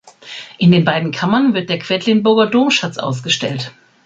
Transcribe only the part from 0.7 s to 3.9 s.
den beiden Kammern wird der Quedlinburger Domschatz ausgestellt.